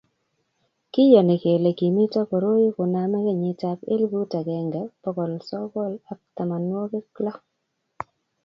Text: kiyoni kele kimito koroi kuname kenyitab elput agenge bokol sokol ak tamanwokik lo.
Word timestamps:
kiyoni 0.93 1.35
kele 1.43 1.69
kimito 1.79 2.21
koroi 2.29 2.67
kuname 2.75 3.17
kenyitab 3.25 3.79
elput 3.93 4.31
agenge 4.39 4.81
bokol 5.01 5.33
sokol 5.49 5.93
ak 6.11 6.19
tamanwokik 6.35 7.11
lo. 7.25 7.33